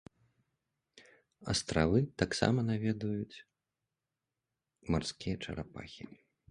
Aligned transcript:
Астравы 1.53 1.99
таксама 2.23 2.59
наведваюць 2.71 3.37
марскія 4.95 5.35
чарапахі. 5.47 6.03